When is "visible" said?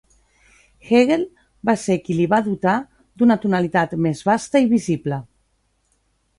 4.77-5.25